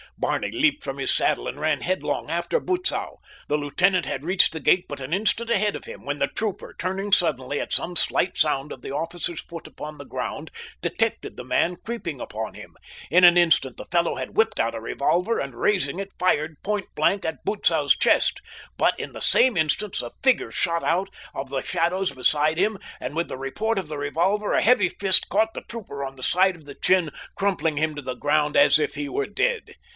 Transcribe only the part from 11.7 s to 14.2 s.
creeping upon him. In an instant the fellow